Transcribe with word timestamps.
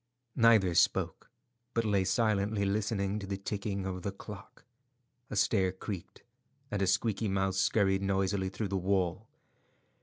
Neither 0.35 0.73
spoke, 0.73 1.29
but 1.75 1.85
lay 1.85 2.03
silently 2.05 2.65
listening 2.65 3.19
to 3.19 3.27
the 3.27 3.37
ticking 3.37 3.85
of 3.85 4.01
the 4.01 4.11
clock. 4.11 4.65
A 5.29 5.35
stair 5.35 5.71
creaked, 5.71 6.23
and 6.71 6.81
a 6.81 6.87
squeaky 6.87 7.27
mouse 7.27 7.57
scurried 7.59 8.01
noisily 8.01 8.49
through 8.49 8.69
the 8.69 8.77
wall. 8.77 9.27